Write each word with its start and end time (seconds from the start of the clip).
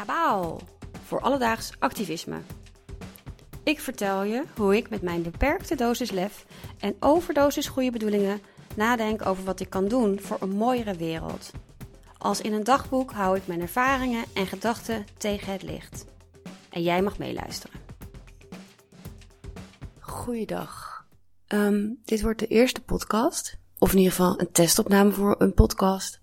Kabaal 0.00 0.60
voor 1.04 1.20
alledaags 1.20 1.72
activisme. 1.78 2.40
Ik 3.62 3.80
vertel 3.80 4.22
je 4.22 4.42
hoe 4.56 4.76
ik 4.76 4.90
met 4.90 5.02
mijn 5.02 5.22
beperkte 5.22 5.74
dosis 5.74 6.10
lef 6.10 6.46
en 6.78 6.96
overdosis 7.00 7.68
goede 7.68 7.90
bedoelingen 7.90 8.40
nadenk 8.76 9.26
over 9.26 9.44
wat 9.44 9.60
ik 9.60 9.70
kan 9.70 9.88
doen 9.88 10.20
voor 10.20 10.36
een 10.40 10.50
mooiere 10.50 10.94
wereld. 10.94 11.50
Als 12.18 12.40
in 12.40 12.52
een 12.52 12.64
dagboek 12.64 13.12
hou 13.12 13.36
ik 13.36 13.46
mijn 13.46 13.60
ervaringen 13.60 14.24
en 14.34 14.46
gedachten 14.46 15.06
tegen 15.16 15.52
het 15.52 15.62
licht. 15.62 16.04
En 16.70 16.82
jij 16.82 17.02
mag 17.02 17.18
meeluisteren. 17.18 17.80
Goeiedag. 19.98 21.04
Ehm, 21.46 21.88
dit 22.04 22.22
wordt 22.22 22.38
de 22.38 22.46
eerste 22.46 22.80
podcast. 22.80 23.58
Of 23.78 23.92
in 23.92 23.98
ieder 23.98 24.12
geval 24.12 24.40
een 24.40 24.52
testopname 24.52 25.10
voor 25.10 25.34
een 25.38 25.54
podcast. 25.54 26.20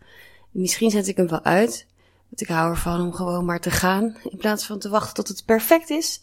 Misschien 0.51 0.91
zet 0.91 1.07
ik 1.07 1.17
hem 1.17 1.27
wel 1.27 1.43
uit. 1.43 1.87
Want 2.29 2.41
ik 2.41 2.47
hou 2.47 2.69
ervan 2.69 3.01
om 3.01 3.13
gewoon 3.13 3.45
maar 3.45 3.59
te 3.59 3.71
gaan. 3.71 4.17
In 4.23 4.37
plaats 4.37 4.65
van 4.65 4.79
te 4.79 4.89
wachten 4.89 5.13
tot 5.13 5.27
het 5.27 5.45
perfect 5.45 5.89
is. 5.89 6.21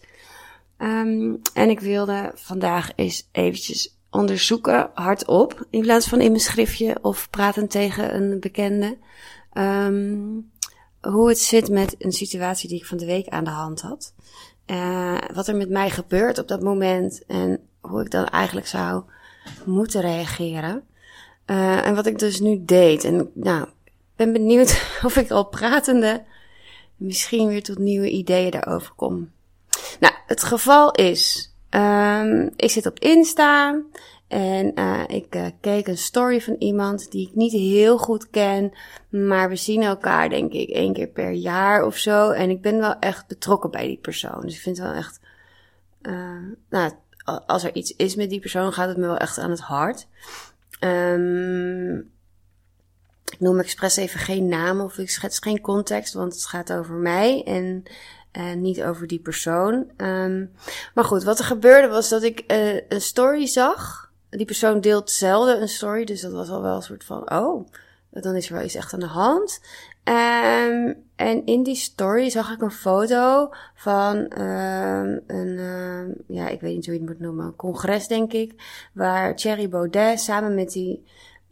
Um, 0.79 1.41
en 1.55 1.71
ik 1.71 1.81
wilde 1.81 2.33
vandaag 2.35 2.93
eens 2.95 3.29
eventjes 3.33 3.97
onderzoeken, 4.11 4.91
hardop. 4.95 5.67
In 5.71 5.81
plaats 5.81 6.09
van 6.09 6.21
in 6.21 6.31
mijn 6.31 6.43
schriftje 6.43 6.99
of 7.03 7.31
praten 7.31 7.69
tegen 7.69 8.15
een 8.15 8.41
bekende. 8.41 8.99
Um, 9.53 10.51
hoe 11.01 11.29
het 11.29 11.39
zit 11.39 11.69
met 11.69 11.95
een 11.99 12.13
situatie 12.13 12.69
die 12.69 12.79
ik 12.79 12.87
van 12.87 12.99
de 12.99 13.07
week 13.07 13.29
aan 13.29 13.45
de 13.45 13.51
hand 13.51 13.81
had. 13.81 14.15
Uh, 14.67 15.19
wat 15.35 15.49
er 15.49 15.57
met 15.57 15.71
mij 15.71 15.91
gebeurt 15.91 16.39
op 16.39 16.49
dat 16.49 16.63
moment. 16.63 17.27
En 17.27 17.61
hoe 17.81 18.01
ik 18.01 18.11
dan 18.11 18.27
eigenlijk 18.27 18.67
zou 18.67 19.03
moeten 19.65 20.01
reageren. 20.01 20.83
Uh, 21.47 21.87
en 21.87 21.95
wat 21.95 22.07
ik 22.07 22.19
dus 22.19 22.41
nu 22.41 22.65
deed. 22.65 23.05
En 23.05 23.31
nou, 23.35 23.69
ben 24.17 24.33
benieuwd 24.33 24.83
of 25.07 25.17
ik 25.17 25.31
al 25.31 25.49
pratende 25.49 26.25
misschien 26.97 27.49
weer 27.49 27.63
tot 27.63 27.79
nieuwe 27.79 28.11
ideeën 28.11 28.51
daarover 28.51 28.93
kom. 28.95 29.31
Nou, 30.01 30.15
het 30.27 30.43
geval 30.43 30.93
is, 30.93 31.53
um, 31.71 32.51
ik 32.57 32.71
zit 32.71 32.87
op 32.87 32.99
Insta 32.99 33.83
en 34.29 34.73
uh, 34.75 35.05
ik 35.07 35.35
uh, 35.35 35.47
keek 35.61 35.87
een 35.87 35.99
story 35.99 36.41
van 36.41 36.57
iemand 36.59 37.11
die 37.11 37.29
ik 37.29 37.35
niet 37.35 37.53
heel 37.53 37.99
goed 37.99 38.31
ken, 38.31 38.73
maar 39.09 39.49
we 39.49 39.57
zien 39.57 39.83
elkaar 39.83 40.29
denk 40.29 40.53
ik 40.53 40.69
één 40.69 40.93
keer 40.93 41.09
per 41.09 41.31
jaar 41.31 41.85
of 41.85 41.97
zo. 41.97 42.31
En 42.31 42.51
ik 42.51 42.61
ben 42.61 42.79
wel 42.79 42.99
echt 42.99 43.27
betrokken 43.27 43.71
bij 43.71 43.87
die 43.87 43.99
persoon. 43.99 44.41
Dus 44.41 44.55
ik 44.55 44.61
vind 44.61 44.77
het 44.77 44.87
wel 44.87 44.97
echt, 44.97 45.21
uh, 46.03 46.49
nou, 46.71 46.93
als 47.47 47.65
er 47.65 47.75
iets 47.75 47.97
is 47.97 48.15
met 48.15 48.31
die 48.31 48.41
persoon, 48.41 48.73
gaat 48.73 48.89
het 48.89 48.97
me 48.97 49.07
wel 49.07 49.17
echt 49.17 49.39
aan 49.39 49.51
het 49.51 49.61
hart. 49.61 50.07
Um, 50.81 52.13
ik 53.35 53.41
noem 53.41 53.59
expres 53.59 53.97
even 53.97 54.21
geen 54.21 54.49
naam 54.49 54.81
of 54.81 54.99
ik 54.99 55.11
schets 55.11 55.39
geen 55.39 55.61
context, 55.61 56.15
want 56.15 56.35
het 56.35 56.45
gaat 56.45 56.73
over 56.73 56.95
mij 56.95 57.43
en 57.45 57.83
uh, 58.33 58.53
niet 58.55 58.83
over 58.83 59.07
die 59.07 59.19
persoon. 59.19 59.91
Um, 59.97 60.53
maar 60.95 61.05
goed, 61.05 61.25
wat 61.25 61.39
er 61.39 61.45
gebeurde 61.45 61.89
was 61.89 62.09
dat 62.09 62.23
ik 62.23 62.45
uh, 62.53 62.81
een 62.89 63.01
story 63.01 63.47
zag. 63.47 64.13
Die 64.31 64.47
persoon 64.47 64.81
deelt 64.81 65.11
zelden 65.11 65.61
een 65.61 65.69
story, 65.69 66.05
dus 66.05 66.21
dat 66.21 66.33
was 66.33 66.51
al 66.51 66.63
wel 66.63 66.77
een 66.77 66.83
soort 66.83 67.05
van, 67.05 67.33
oh, 67.33 67.69
dan 68.11 68.35
is 68.35 68.49
er 68.49 68.55
wel 68.55 68.65
iets 68.65 68.75
echt 68.75 68.93
aan 68.93 69.01
de 69.01 69.07
hand. 69.07 69.61
Um, 70.05 70.97
en 71.17 71.47
in 71.47 71.63
die 71.63 71.77
story 71.77 72.29
zag 72.29 72.53
ik 72.53 72.63
een 72.63 72.71
foto 72.71 73.51
van 73.75 74.17
um, 74.41 75.23
een, 75.27 76.25
ja, 76.27 76.49
ik 76.49 76.61
weet 76.61 76.75
niet 76.75 76.85
hoe 76.85 76.95
je 76.95 77.01
het 77.01 77.09
moet 77.09 77.21
noemen, 77.21 77.45
een 77.45 77.57
congres 77.57 78.07
denk 78.09 78.33
ik, 78.33 78.53
waar 78.93 79.37
Thierry 79.37 79.69
Baudet 79.69 80.21
samen 80.21 80.55
met 80.55 80.73
die 80.73 81.05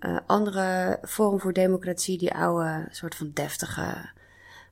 uh, 0.07 0.17
andere 0.27 0.99
Forum 1.03 1.41
voor 1.41 1.53
Democratie, 1.53 2.19
die 2.19 2.35
oude 2.35 2.87
soort 2.91 3.15
van 3.15 3.31
deftige 3.35 4.11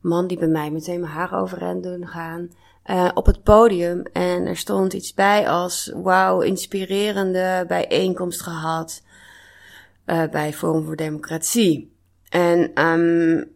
man 0.00 0.26
die 0.26 0.38
bij 0.38 0.48
mij 0.48 0.70
meteen 0.70 1.00
mijn 1.00 1.12
haar 1.12 1.40
overeind 1.40 1.82
doen 1.82 2.06
gaan, 2.06 2.50
uh, 2.86 3.10
op 3.14 3.26
het 3.26 3.42
podium. 3.42 4.02
En 4.12 4.46
er 4.46 4.56
stond 4.56 4.92
iets 4.92 5.14
bij 5.14 5.48
als, 5.48 5.92
wauw, 5.94 6.40
inspirerende 6.40 7.64
bijeenkomst 7.68 8.40
gehad 8.40 9.02
uh, 10.06 10.28
bij 10.28 10.52
Forum 10.52 10.84
voor 10.84 10.96
Democratie. 10.96 11.92
En 12.28 12.84
um, 12.84 13.50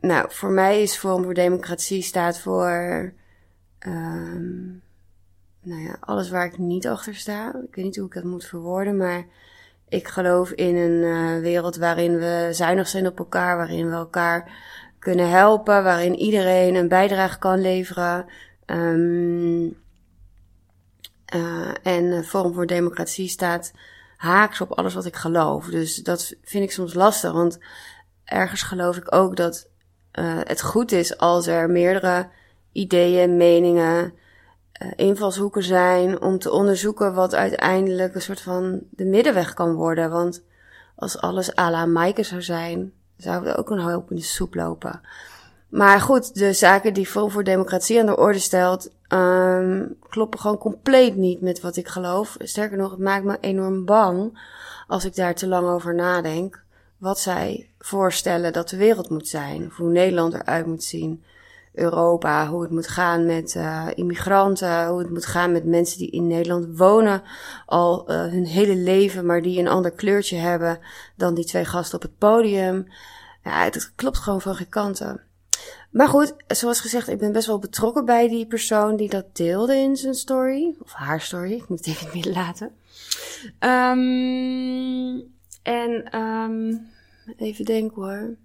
nou, 0.00 0.26
voor 0.28 0.50
mij 0.50 0.82
is 0.82 0.96
Forum 0.96 1.24
voor 1.24 1.34
Democratie 1.34 2.02
staat 2.02 2.38
voor, 2.38 3.12
um, 3.86 4.82
nou 5.62 5.80
ja, 5.82 5.96
alles 6.00 6.30
waar 6.30 6.46
ik 6.46 6.58
niet 6.58 6.86
achter 6.86 7.14
sta. 7.14 7.48
Ik 7.48 7.74
weet 7.74 7.84
niet 7.84 7.96
hoe 7.96 8.06
ik 8.06 8.14
dat 8.14 8.24
moet 8.24 8.44
verwoorden, 8.44 8.96
maar 8.96 9.26
ik 9.92 10.08
geloof 10.08 10.50
in 10.50 10.76
een 10.76 11.02
uh, 11.02 11.40
wereld 11.40 11.76
waarin 11.76 12.18
we 12.18 12.48
zuinig 12.50 12.88
zijn 12.88 13.06
op 13.06 13.18
elkaar, 13.18 13.56
waarin 13.56 13.88
we 13.88 13.94
elkaar 13.94 14.50
kunnen 14.98 15.28
helpen, 15.28 15.84
waarin 15.84 16.14
iedereen 16.14 16.74
een 16.74 16.88
bijdrage 16.88 17.38
kan 17.38 17.60
leveren. 17.60 18.26
Um, 18.66 19.80
uh, 21.34 21.70
en 21.82 22.24
Forum 22.24 22.54
voor 22.54 22.66
Democratie 22.66 23.28
staat 23.28 23.72
haaks 24.16 24.60
op 24.60 24.72
alles 24.72 24.94
wat 24.94 25.04
ik 25.04 25.16
geloof. 25.16 25.66
Dus 25.66 25.96
dat 25.96 26.34
vind 26.42 26.64
ik 26.64 26.72
soms 26.72 26.94
lastig, 26.94 27.32
want 27.32 27.58
ergens 28.24 28.62
geloof 28.62 28.96
ik 28.96 29.14
ook 29.14 29.36
dat 29.36 29.68
uh, 30.18 30.40
het 30.42 30.62
goed 30.62 30.92
is 30.92 31.18
als 31.18 31.46
er 31.46 31.70
meerdere 31.70 32.28
ideeën, 32.72 33.36
meningen, 33.36 34.14
invalshoeken 34.96 35.62
zijn 35.62 36.20
om 36.20 36.38
te 36.38 36.50
onderzoeken 36.50 37.14
wat 37.14 37.34
uiteindelijk 37.34 38.14
een 38.14 38.22
soort 38.22 38.40
van 38.40 38.80
de 38.90 39.04
middenweg 39.04 39.54
kan 39.54 39.74
worden. 39.74 40.10
Want 40.10 40.42
als 40.96 41.18
alles 41.18 41.56
à 41.56 41.70
la 41.70 42.12
zou 42.22 42.42
zijn, 42.42 42.92
zou 43.16 43.46
er 43.46 43.58
ook 43.58 43.70
een 43.70 43.80
hoop 43.80 44.10
in 44.10 44.16
de 44.16 44.22
soep 44.22 44.54
lopen. 44.54 45.00
Maar 45.68 46.00
goed, 46.00 46.34
de 46.34 46.52
zaken 46.52 46.94
die 46.94 47.06
Forum 47.06 47.30
voor 47.30 47.44
Democratie 47.44 48.00
aan 48.00 48.06
de 48.06 48.16
orde 48.16 48.38
stelt, 48.38 48.90
um, 49.08 49.96
kloppen 50.08 50.40
gewoon 50.40 50.58
compleet 50.58 51.16
niet 51.16 51.40
met 51.40 51.60
wat 51.60 51.76
ik 51.76 51.88
geloof. 51.88 52.36
Sterker 52.38 52.76
nog, 52.76 52.90
het 52.90 53.00
maakt 53.00 53.24
me 53.24 53.38
enorm 53.40 53.84
bang 53.84 54.38
als 54.86 55.04
ik 55.04 55.14
daar 55.14 55.34
te 55.34 55.46
lang 55.46 55.68
over 55.68 55.94
nadenk. 55.94 56.64
Wat 56.98 57.18
zij 57.18 57.70
voorstellen 57.78 58.52
dat 58.52 58.68
de 58.68 58.76
wereld 58.76 59.10
moet 59.10 59.28
zijn, 59.28 59.66
of 59.66 59.76
hoe 59.76 59.90
Nederland 59.90 60.34
eruit 60.34 60.66
moet 60.66 60.84
zien. 60.84 61.24
Europa, 61.72 62.48
hoe 62.48 62.62
het 62.62 62.70
moet 62.70 62.88
gaan 62.88 63.26
met 63.26 63.54
uh, 63.54 63.86
immigranten, 63.94 64.86
hoe 64.86 64.98
het 64.98 65.10
moet 65.10 65.26
gaan 65.26 65.52
met 65.52 65.64
mensen 65.64 65.98
die 65.98 66.10
in 66.10 66.26
Nederland 66.26 66.78
wonen 66.78 67.22
al 67.66 68.10
uh, 68.10 68.16
hun 68.16 68.46
hele 68.46 68.76
leven, 68.76 69.26
maar 69.26 69.42
die 69.42 69.58
een 69.58 69.68
ander 69.68 69.90
kleurtje 69.90 70.36
hebben 70.36 70.78
dan 71.16 71.34
die 71.34 71.44
twee 71.44 71.64
gasten 71.64 71.96
op 71.96 72.02
het 72.02 72.18
podium. 72.18 72.86
Ja, 73.44 73.64
het 73.64 73.92
klopt 73.94 74.18
gewoon 74.18 74.40
van 74.40 74.54
geen. 74.54 75.20
Maar 75.90 76.08
goed, 76.08 76.34
zoals 76.46 76.80
gezegd, 76.80 77.08
ik 77.08 77.18
ben 77.18 77.32
best 77.32 77.46
wel 77.46 77.58
betrokken 77.58 78.04
bij 78.04 78.28
die 78.28 78.46
persoon 78.46 78.96
die 78.96 79.08
dat 79.08 79.36
deelde 79.36 79.76
in 79.76 79.96
zijn 79.96 80.14
story. 80.14 80.76
Of 80.82 80.92
haar 80.92 81.20
story, 81.20 81.52
ik 81.52 81.68
moet 81.68 81.78
het 81.78 81.86
even 81.86 82.10
midden 82.14 82.32
laten. 82.32 82.70
Um, 83.60 85.32
en 85.62 86.18
um, 86.20 86.86
even 87.36 87.64
denken 87.64 88.02
hoor. 88.02 88.36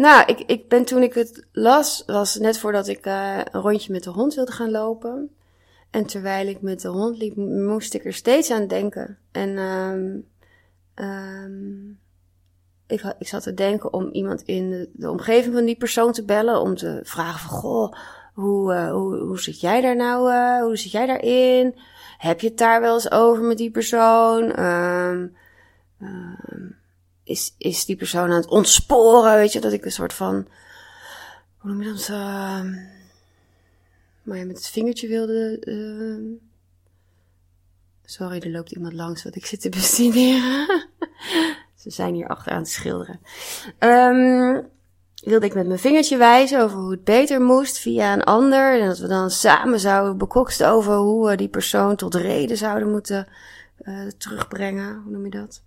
Nou, 0.00 0.24
ik, 0.26 0.40
ik 0.40 0.68
ben 0.68 0.84
toen 0.84 1.02
ik 1.02 1.14
het 1.14 1.46
las, 1.52 2.02
was 2.06 2.36
net 2.36 2.58
voordat 2.58 2.88
ik 2.88 3.06
uh, 3.06 3.40
een 3.50 3.60
rondje 3.60 3.92
met 3.92 4.02
de 4.02 4.10
hond 4.10 4.34
wilde 4.34 4.52
gaan 4.52 4.70
lopen. 4.70 5.30
En 5.90 6.06
terwijl 6.06 6.46
ik 6.46 6.60
met 6.60 6.80
de 6.80 6.88
hond 6.88 7.16
liep, 7.16 7.36
moest 7.36 7.94
ik 7.94 8.04
er 8.04 8.12
steeds 8.12 8.50
aan 8.50 8.66
denken. 8.66 9.18
En 9.32 9.58
um, 9.58 10.26
um, 10.94 11.98
ik, 12.86 13.14
ik 13.18 13.28
zat 13.28 13.42
te 13.42 13.54
denken 13.54 13.92
om 13.92 14.10
iemand 14.10 14.42
in 14.42 14.88
de, 14.92 15.10
omgeving 15.10 15.54
van 15.54 15.64
die 15.64 15.76
persoon 15.76 16.12
te 16.12 16.24
bellen. 16.24 16.60
Om 16.60 16.76
te 16.76 17.00
vragen 17.02 17.40
van, 17.40 17.58
goh, 17.58 17.92
hoe, 18.34 18.74
uh, 18.74 18.90
hoe, 18.90 19.16
hoe 19.16 19.40
zit 19.40 19.60
jij 19.60 19.80
daar 19.80 19.96
nou, 19.96 20.32
uh, 20.32 20.62
hoe 20.62 20.76
zit 20.76 20.90
jij 20.90 21.06
daarin? 21.06 21.74
Heb 22.18 22.40
je 22.40 22.48
het 22.48 22.58
daar 22.58 22.80
wel 22.80 22.94
eens 22.94 23.10
over 23.10 23.44
met 23.44 23.58
die 23.58 23.70
persoon? 23.70 24.64
Um, 24.64 25.34
is, 27.30 27.54
is 27.58 27.84
die 27.84 27.96
persoon 27.96 28.30
aan 28.30 28.40
het 28.40 28.48
ontsporen, 28.48 29.34
weet 29.34 29.52
je, 29.52 29.60
dat 29.60 29.72
ik 29.72 29.84
een 29.84 29.92
soort 29.92 30.12
van, 30.12 30.46
hoe 31.58 31.70
noem 31.70 31.82
je 31.82 31.88
dat, 31.88 32.08
uh, 32.08 32.64
maar 34.22 34.38
je 34.38 34.44
met 34.44 34.56
het 34.56 34.68
vingertje 34.68 35.08
wilde, 35.08 35.62
uh, 35.64 36.38
sorry, 38.04 38.40
er 38.40 38.50
loopt 38.50 38.72
iemand 38.72 38.92
langs 38.92 39.22
wat 39.24 39.34
ik 39.34 39.46
zit 39.46 39.60
te 39.60 39.68
bestuderen. 39.68 40.88
Ze 41.82 41.90
zijn 41.90 42.14
hier 42.14 42.28
achter 42.28 42.52
aan 42.52 42.58
het 42.58 42.68
schilderen. 42.68 43.20
Um, 43.78 44.68
wilde 45.24 45.46
ik 45.46 45.54
met 45.54 45.66
mijn 45.66 45.78
vingertje 45.78 46.16
wijzen 46.16 46.60
over 46.60 46.78
hoe 46.78 46.90
het 46.90 47.04
beter 47.04 47.40
moest 47.40 47.78
via 47.78 48.12
een 48.12 48.24
ander. 48.24 48.80
En 48.80 48.86
dat 48.86 48.98
we 48.98 49.06
dan 49.06 49.30
samen 49.30 49.80
zouden 49.80 50.18
bekoksten 50.18 50.68
over 50.68 50.94
hoe 50.94 51.28
we 51.28 51.36
die 51.36 51.48
persoon 51.48 51.96
tot 51.96 52.14
reden 52.14 52.56
zouden 52.56 52.90
moeten 52.90 53.26
uh, 53.82 54.06
terugbrengen. 54.18 55.00
Hoe 55.02 55.12
noem 55.12 55.24
je 55.24 55.30
dat? 55.30 55.62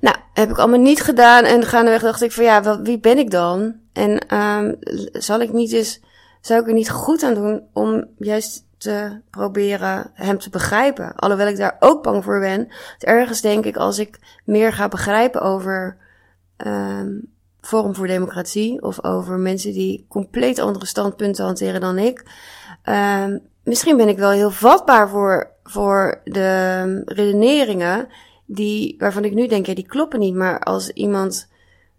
Nou, 0.00 0.16
heb 0.32 0.50
ik 0.50 0.58
allemaal 0.58 0.80
niet 0.80 1.02
gedaan. 1.02 1.44
En 1.44 1.64
gaandeweg 1.64 2.02
dacht 2.02 2.22
ik 2.22 2.32
van 2.32 2.44
ja, 2.44 2.80
wie 2.82 2.98
ben 2.98 3.18
ik 3.18 3.30
dan? 3.30 3.74
En 3.92 4.36
um, 4.36 4.76
zal 5.12 5.40
ik 5.40 5.52
niet 5.52 5.72
eens, 5.72 6.00
zou 6.40 6.60
ik 6.60 6.66
er 6.66 6.72
niet 6.72 6.90
goed 6.90 7.22
aan 7.22 7.34
doen 7.34 7.62
om 7.72 8.04
juist 8.18 8.66
te 8.78 9.20
proberen 9.30 10.10
hem 10.14 10.38
te 10.38 10.50
begrijpen? 10.50 11.14
Alhoewel 11.14 11.46
ik 11.46 11.56
daar 11.56 11.76
ook 11.78 12.02
bang 12.02 12.24
voor 12.24 12.40
ben. 12.40 12.68
ergens 12.98 13.40
denk 13.40 13.64
ik, 13.64 13.76
als 13.76 13.98
ik 13.98 14.18
meer 14.44 14.72
ga 14.72 14.88
begrijpen 14.88 15.40
over 15.40 15.96
um, 16.66 17.30
Forum 17.60 17.94
voor 17.94 18.06
Democratie 18.06 18.82
of 18.82 19.04
over 19.04 19.38
mensen 19.38 19.72
die 19.72 20.06
compleet 20.08 20.58
andere 20.58 20.86
standpunten 20.86 21.44
hanteren 21.44 21.80
dan 21.80 21.98
ik. 21.98 22.24
Uh, 22.84 23.26
misschien 23.64 23.96
ben 23.96 24.08
ik 24.08 24.18
wel 24.18 24.30
heel 24.30 24.50
vatbaar 24.50 25.08
voor, 25.08 25.50
voor 25.62 26.20
de 26.24 27.02
redeneringen 27.04 28.08
die, 28.54 28.94
waarvan 28.98 29.24
ik 29.24 29.34
nu 29.34 29.46
denk, 29.46 29.66
ja, 29.66 29.74
die 29.74 29.86
kloppen 29.86 30.18
niet. 30.18 30.34
Maar 30.34 30.60
als 30.60 30.90
iemand 30.90 31.48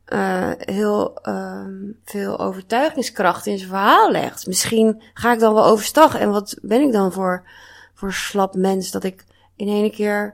uh, 0.07 0.51
heel 0.57 1.19
uh, 1.23 1.65
veel 2.05 2.39
overtuigingskracht 2.39 3.45
in 3.45 3.57
zijn 3.57 3.69
verhaal 3.69 4.11
legt, 4.11 4.47
misschien 4.47 5.01
ga 5.13 5.33
ik 5.33 5.39
dan 5.39 5.53
wel 5.53 5.65
overstag. 5.65 6.17
En 6.17 6.31
wat 6.31 6.57
ben 6.61 6.81
ik 6.81 6.91
dan 6.91 7.11
voor, 7.11 7.44
voor 7.94 8.13
slap 8.13 8.55
mens 8.55 8.91
dat 8.91 9.03
ik 9.03 9.25
in 9.55 9.67
één 9.67 9.91
keer 9.91 10.33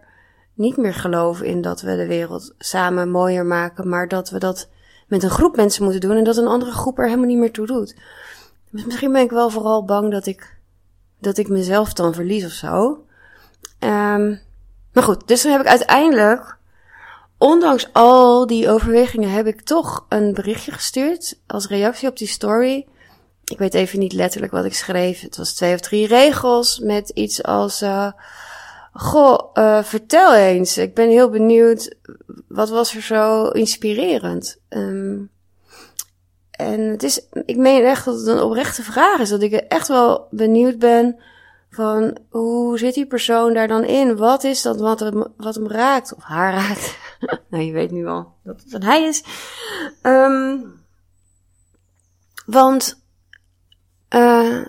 niet 0.53 0.77
meer 0.77 0.93
geloof 0.93 1.41
in 1.41 1.61
dat 1.61 1.81
we 1.81 1.95
de 1.95 2.07
wereld 2.07 2.53
samen 2.57 3.09
mooier 3.09 3.45
maken, 3.45 3.89
maar 3.89 4.07
dat 4.07 4.29
we 4.29 4.39
dat 4.39 4.69
met 5.07 5.23
een 5.23 5.29
groep 5.29 5.55
mensen 5.55 5.83
moeten 5.83 6.01
doen 6.01 6.17
en 6.17 6.23
dat 6.23 6.37
een 6.37 6.47
andere 6.47 6.71
groep 6.71 6.97
er 6.97 7.05
helemaal 7.05 7.27
niet 7.27 7.37
meer 7.37 7.51
toe 7.51 7.65
doet. 7.65 7.95
Dus 8.71 8.85
misschien 8.85 9.11
ben 9.11 9.21
ik 9.21 9.29
wel 9.29 9.49
vooral 9.49 9.85
bang 9.85 10.11
dat 10.11 10.25
ik, 10.25 10.57
dat 11.19 11.37
ik 11.37 11.49
mezelf 11.49 11.93
dan 11.93 12.13
verlies 12.13 12.45
of 12.45 12.51
zo. 12.51 13.03
Um, 13.79 14.39
maar 14.99 15.15
goed, 15.15 15.27
dus 15.27 15.41
dan 15.41 15.51
heb 15.51 15.61
ik 15.61 15.67
uiteindelijk, 15.67 16.57
ondanks 17.37 17.89
al 17.93 18.47
die 18.47 18.69
overwegingen, 18.69 19.29
heb 19.29 19.47
ik 19.47 19.61
toch 19.61 20.05
een 20.09 20.33
berichtje 20.33 20.71
gestuurd 20.71 21.39
als 21.47 21.67
reactie 21.67 22.09
op 22.09 22.17
die 22.17 22.27
story. 22.27 22.87
Ik 23.43 23.57
weet 23.57 23.73
even 23.73 23.99
niet 23.99 24.13
letterlijk 24.13 24.51
wat 24.51 24.65
ik 24.65 24.73
schreef. 24.73 25.21
Het 25.21 25.37
was 25.37 25.53
twee 25.53 25.73
of 25.73 25.79
drie 25.79 26.07
regels 26.07 26.79
met 26.79 27.09
iets 27.09 27.43
als. 27.43 27.81
Uh, 27.81 28.11
Goh, 28.93 29.39
uh, 29.53 29.83
vertel 29.83 30.35
eens. 30.35 30.77
Ik 30.77 30.93
ben 30.93 31.09
heel 31.09 31.29
benieuwd. 31.29 31.95
Wat 32.47 32.69
was 32.69 32.95
er 32.95 33.01
zo 33.01 33.47
inspirerend? 33.47 34.59
Um, 34.69 35.29
en 36.51 36.79
het 36.81 37.03
is, 37.03 37.21
ik 37.45 37.57
meen 37.57 37.83
echt 37.83 38.05
dat 38.05 38.17
het 38.17 38.27
een 38.27 38.41
oprechte 38.41 38.83
vraag 38.83 39.19
is. 39.19 39.29
Dat 39.29 39.41
ik 39.41 39.53
echt 39.53 39.87
wel 39.87 40.27
benieuwd 40.31 40.79
ben 40.79 41.19
van 41.69 42.17
hoe 42.29 42.77
zit 42.77 42.93
die 42.93 43.07
persoon 43.07 43.53
daar 43.53 43.67
dan 43.67 43.83
in? 43.83 44.17
Wat 44.17 44.43
is 44.43 44.61
dat 44.61 44.79
wat 44.79 44.99
hem, 44.99 45.25
wat 45.37 45.55
hem 45.55 45.67
raakt 45.67 46.15
of 46.15 46.23
haar 46.23 46.53
raakt? 46.53 46.97
nou, 47.49 47.63
je 47.63 47.71
weet 47.71 47.91
nu 47.91 48.07
al 48.07 48.33
dat 48.43 48.61
het 48.63 48.73
een 48.73 48.83
hij 48.83 49.03
is. 49.03 49.23
Um, 50.03 50.77
want 52.45 53.03
uh, 54.15 54.65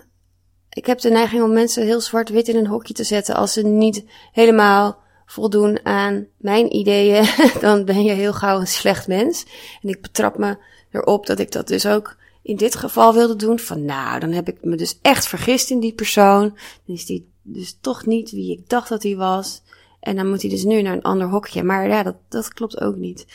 ik 0.69 0.85
heb 0.85 0.99
de 0.99 1.09
neiging 1.09 1.43
om 1.43 1.53
mensen 1.53 1.85
heel 1.85 2.01
zwart-wit 2.01 2.47
in 2.47 2.55
een 2.55 2.67
hokje 2.67 2.93
te 2.93 3.03
zetten 3.03 3.35
als 3.35 3.53
ze 3.53 3.61
niet 3.61 4.05
helemaal 4.31 4.99
voldoen 5.25 5.85
aan 5.85 6.27
mijn 6.37 6.75
ideeën. 6.75 7.25
dan 7.61 7.85
ben 7.85 8.03
je 8.03 8.11
heel 8.11 8.33
gauw 8.33 8.59
een 8.59 8.67
slecht 8.67 9.07
mens. 9.07 9.45
En 9.81 9.89
ik 9.89 10.01
betrap 10.01 10.37
me 10.37 10.57
erop 10.91 11.25
dat 11.25 11.39
ik 11.39 11.51
dat 11.51 11.67
dus 11.67 11.85
ook 11.85 12.15
in 12.43 12.55
dit 12.55 12.75
geval 12.75 13.13
wilde 13.13 13.35
doen. 13.35 13.59
Van 13.59 13.85
nou, 13.85 14.19
dan 14.19 14.31
heb 14.31 14.47
ik 14.47 14.57
me 14.61 14.75
dus 14.75 14.99
echt 15.01 15.27
vergist 15.27 15.69
in 15.69 15.79
die 15.79 15.93
persoon. 15.93 16.57
Dan 16.85 16.95
is 16.95 17.05
die 17.05 17.31
dus 17.41 17.77
toch 17.81 18.05
niet 18.05 18.31
wie 18.31 18.51
ik 18.51 18.69
dacht 18.69 18.89
dat 18.89 19.03
hij 19.03 19.15
was. 19.15 19.61
En 19.99 20.15
dan 20.15 20.29
moet 20.29 20.41
hij 20.41 20.49
dus 20.49 20.63
nu 20.63 20.81
naar 20.81 20.93
een 20.93 21.01
ander 21.01 21.27
hokje. 21.27 21.63
Maar 21.63 21.87
ja, 21.87 22.03
dat, 22.03 22.15
dat 22.29 22.53
klopt 22.53 22.81
ook 22.81 22.95
niet. 22.95 23.25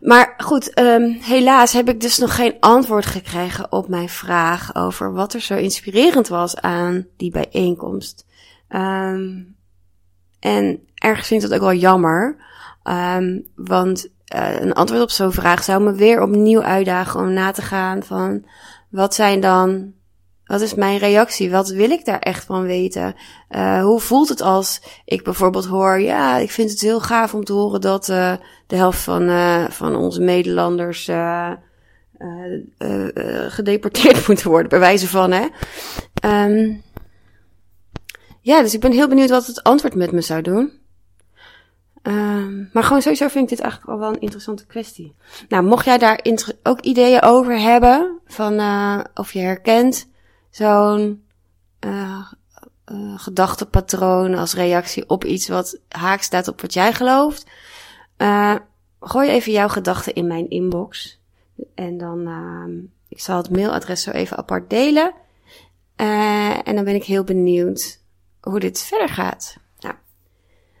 Maar 0.00 0.34
goed, 0.36 0.78
um, 0.78 1.18
helaas 1.20 1.72
heb 1.72 1.88
ik 1.88 2.00
dus 2.00 2.18
nog 2.18 2.34
geen 2.34 2.56
antwoord 2.60 3.06
gekregen 3.06 3.72
op 3.72 3.88
mijn 3.88 4.08
vraag 4.08 4.74
over 4.74 5.12
wat 5.12 5.34
er 5.34 5.40
zo 5.40 5.56
inspirerend 5.56 6.28
was 6.28 6.56
aan 6.56 7.06
die 7.16 7.30
bijeenkomst. 7.30 8.26
Um, 8.68 9.56
en 10.40 10.80
ergens 10.94 11.26
vind 11.26 11.42
ik 11.42 11.48
dat 11.48 11.58
ook 11.58 11.64
wel 11.64 11.78
jammer. 11.78 12.36
Um, 12.84 13.46
want 13.54 14.08
uh, 14.34 14.60
een 14.60 14.72
antwoord 14.72 15.02
op 15.02 15.10
zo'n 15.10 15.32
vraag 15.32 15.64
zou 15.64 15.82
me 15.82 15.92
weer 15.92 16.22
opnieuw 16.22 16.62
uitdagen 16.62 17.20
om 17.20 17.32
na 17.32 17.50
te 17.50 17.62
gaan 17.62 18.02
van 18.02 18.44
wat 18.90 19.14
zijn 19.14 19.40
dan, 19.40 19.92
wat 20.44 20.60
is 20.60 20.74
mijn 20.74 20.98
reactie? 20.98 21.50
Wat 21.50 21.68
wil 21.68 21.90
ik 21.90 22.04
daar 22.04 22.18
echt 22.18 22.44
van 22.44 22.62
weten? 22.62 23.14
Uh, 23.50 23.82
hoe 23.82 24.00
voelt 24.00 24.28
het 24.28 24.40
als 24.40 24.82
ik 25.04 25.24
bijvoorbeeld 25.24 25.66
hoor, 25.66 26.00
ja, 26.00 26.36
ik 26.36 26.50
vind 26.50 26.70
het 26.70 26.80
heel 26.80 27.00
gaaf 27.00 27.34
om 27.34 27.44
te 27.44 27.52
horen 27.52 27.80
dat 27.80 28.08
uh, 28.08 28.32
de 28.66 28.76
helft 28.76 29.00
van, 29.00 29.30
van 29.70 29.96
onze 29.96 30.20
Nederlanders 30.20 31.10
gedeporteerd 33.48 34.26
moeten 34.28 34.50
worden, 34.50 34.68
bij 34.68 34.78
wijze 34.78 35.08
van, 35.08 35.32
hè? 35.32 35.46
Um, 36.44 36.82
ja, 38.40 38.62
dus 38.62 38.74
ik 38.74 38.80
ben 38.80 38.92
heel 38.92 39.08
benieuwd 39.08 39.30
wat 39.30 39.46
het 39.46 39.62
antwoord 39.62 39.94
met 39.94 40.12
me 40.12 40.20
zou 40.20 40.42
doen. 40.42 40.72
Um, 42.02 42.70
maar 42.72 42.82
gewoon 42.82 43.02
sowieso 43.02 43.28
vind 43.28 43.44
ik 43.44 43.50
dit 43.56 43.60
eigenlijk 43.60 43.92
al 43.92 43.98
wel 43.98 44.08
een 44.08 44.20
interessante 44.20 44.66
kwestie. 44.66 45.14
Nou, 45.48 45.64
mocht 45.64 45.84
jij 45.84 45.98
daar 45.98 46.24
ook 46.62 46.80
ideeën 46.80 47.22
over 47.22 47.60
hebben, 47.60 48.20
van 48.26 48.52
uh, 48.52 49.00
of 49.14 49.32
je 49.32 49.40
herkent 49.40 50.08
zo'n 50.50 51.24
uh, 51.86 52.28
gedachtepatroon 53.16 54.34
als 54.34 54.54
reactie 54.54 55.08
op 55.08 55.24
iets 55.24 55.48
wat 55.48 55.80
haak 55.88 56.22
staat 56.22 56.48
op 56.48 56.60
wat 56.60 56.72
jij 56.72 56.92
gelooft, 56.92 57.46
gooi 59.00 59.28
even 59.28 59.52
jouw 59.52 59.68
gedachten 59.68 60.14
in 60.14 60.26
mijn 60.26 60.50
inbox. 60.50 61.20
En 61.74 61.98
dan, 61.98 62.18
uh, 62.28 62.84
ik 63.08 63.20
zal 63.20 63.36
het 63.36 63.50
mailadres 63.50 64.02
zo 64.02 64.10
even 64.10 64.36
apart 64.36 64.70
delen. 64.70 65.12
en 66.64 66.74
dan 66.74 66.84
ben 66.84 66.94
ik 66.94 67.04
heel 67.04 67.24
benieuwd 67.24 68.00
hoe 68.40 68.60
dit 68.60 68.82
verder 68.82 69.08
gaat. 69.08 69.56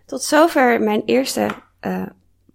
Tot 0.08 0.22
zover 0.22 0.80
mijn 0.80 1.02
eerste 1.04 1.48
uh, 1.80 2.02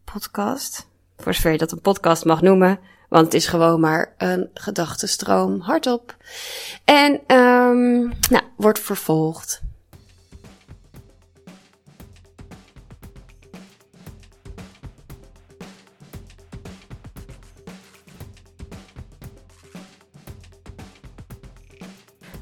podcast. 0.04 0.88
Voor 1.18 1.34
zover 1.34 1.52
je 1.52 1.58
dat 1.58 1.72
een 1.72 1.82
podcast 1.82 2.26
mag 2.26 2.42
noemen. 2.42 2.80
Want 3.10 3.26
het 3.26 3.34
is 3.34 3.48
gewoon 3.48 3.80
maar 3.80 4.14
een 4.18 4.50
gedachtenstroom 4.54 5.60
hardop. 5.60 6.16
En 6.84 7.38
um, 7.38 8.14
nou, 8.30 8.44
wordt 8.58 8.80
vervolgd. 8.80 9.62